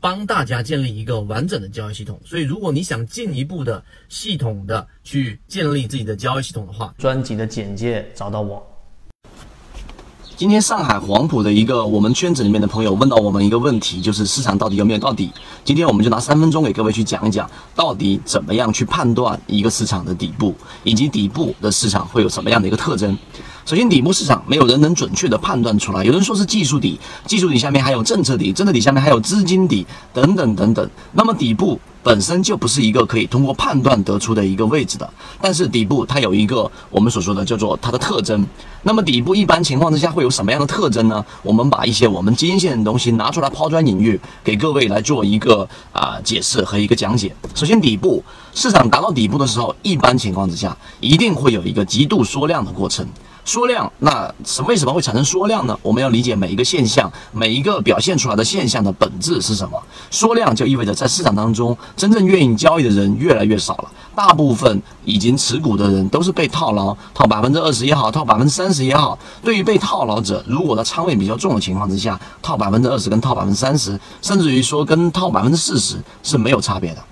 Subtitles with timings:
[0.00, 2.18] 帮大家建立一个完整的交易系统。
[2.24, 8.66] 所以，如果你想进一步的系统的去建立自己的交易系统的话，专辑的简介找到我。
[10.36, 15.30] 今天上海黄埔的一个我们圈子里面的朋友问到我们一个问题，就是市场到底有没有到底？
[15.66, 23.14] 今天我们就拿三分钟给各位去讲一讲，到底怎么样去判断一个市场的底部，以及底部的市场会有什么样的一个特征。
[23.64, 30.90] 首先，底部市场没有人能准确的判断出来，有人说是技术底，技术底下面还有政策底，政策底下面还有资金底，等等等等。
[31.12, 31.78] 那么底部。
[32.02, 35.06] 本身就不是一个可以通过判断得出的一个位置的，
[35.38, 38.42] 但是底部它有一个我们所说的叫做它的特征。
[38.84, 41.22] 那么底部一般情况之下会有什么样的特征呢？
[41.42, 47.36] 我们把一些我们经验的东西拿出来抛砖引玉，给各位来做一个啊解释和一个讲解。
[47.54, 53.06] 首先，底部市场达到底部的时候，一般情况之下一定会有一个极度缩量的过程。
[53.44, 55.76] 缩量，那什为什么会产生缩量呢？
[55.82, 59.82] 我们要理解每一个现象，每一个表现出来的现象的本质是什么。
[60.10, 69.18] 缩量就意味着在市场当中，真正愿意交易的人越来越少了，大部分已经持股的人都是被套牢，套百分之二十也好，套百分之三十也好。
[69.42, 77.02] 对于被套牢者，如果他仓位比较重的情况之下，套百分之二十跟套百分之三十，甚至于说跟套百分之四十是没有差别的。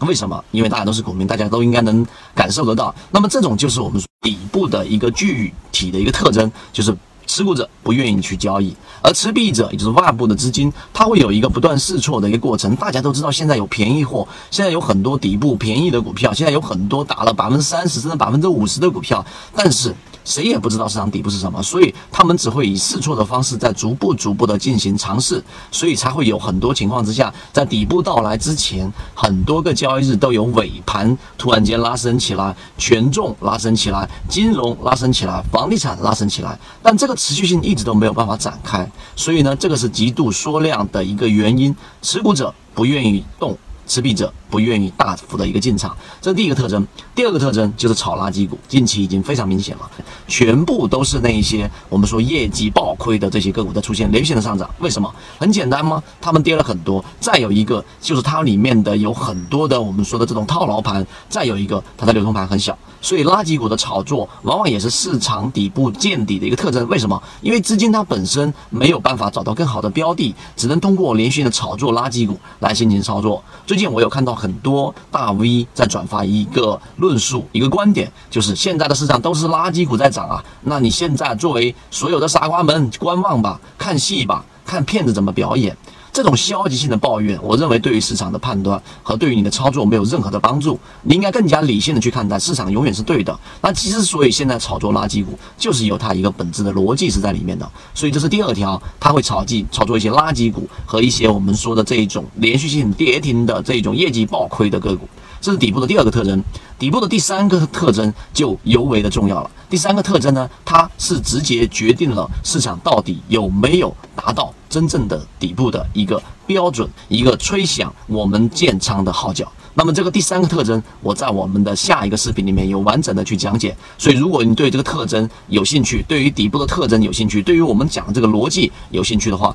[0.00, 0.44] 为什么？
[0.50, 2.94] 因为大家都是股民，大家都应该能感受得到。
[3.10, 6.94] 那么这种就是我们底部的一个具体的一个特征，就是
[7.26, 12.76] 持股者不愿意去交易，而持币者也就是外部的资金，它会有一个不断试错的一个过程。
[12.76, 19.94] 大家都知道，现在有便宜货，现在有很多底部便宜的股票，现在有很多打了百分之三十甚至百分之五十的股票，但是。
[20.26, 43.56] 谁也不知道市场底部是什么，所以他们只会以试错的方式在逐步逐步的进行尝试，所以才会有很多情况之下，在底部到来之前，很多个交易日都有尾盘突然间拉升起来，权重拉升起来，金融拉升起来，房地产拉升起来，但这个持续性一直都没有办法展开，所以呢，这个是极度缩量的一个原因，持股者不愿意动。
[43.86, 46.86] 持币者不愿意大幅的一个进场，这是第一个特征。
[47.14, 49.90] 第二个特征就是炒垃圾股，近期已经非常明显了，
[50.28, 54.68] 全部都是那一些我们说业绩暴亏的这些个股在出现连续性的上涨。
[54.80, 55.12] 为什么？
[55.38, 56.02] 很简单吗？
[56.20, 57.04] 他们跌了很多。
[57.20, 61.06] 再有一个就是它里面的有很多的我们说的这种套牢盘。
[61.28, 62.76] 再有一个它的流通盘很小。
[63.00, 66.86] 所以垃圾股的炒作往往也是市场底部见底的一个特征。
[66.88, 67.22] 为什么？
[67.40, 73.42] 因为资金它本身没有办法找到更好的标的，只能通过连续性的炒作垃圾股来进行操作。
[73.66, 80.42] 最最近我有看到很多大 V 在转发一个论述，一个观点，就是现在的市场都是垃圾股在涨啊。
[80.62, 85.76] 那你现在作为所有的傻瓜们，观望吧，看戏吧，看骗子怎么表演。
[86.16, 90.80] 这种消极性的抱怨，我认为对于市场的判断和对于你的操作没有任何的帮助。
[91.02, 93.38] 你应该更加理性的去看待，市场永远是对的。
[93.60, 97.70] 那其实，所以现在炒作垃圾股，就是有它一个本质的逻辑是在里面的。
[97.92, 105.06] 所以这是第二条，它会炒进炒作一些垃圾股和一些我们说的这一种连续性跌停的这种业绩暴亏的个股。
[105.38, 106.42] 这是底部的第二个特征，
[106.78, 109.50] 底部的第三个特征就尤为的重要了。
[109.68, 119.50] 第三个特征呢，它是直接决定了市场到底有没有达到真正的底部的一个标准，一个吹响我们建仓的号角。
[119.78, 123.76] 那么这个第三个特征，我在我们的下一个视频里面有完整的去讲解。
[123.98, 129.54] 所以如果你对这个特征有兴趣，对于底部的特征有兴趣，对于我们讲的这个逻辑有兴趣的话，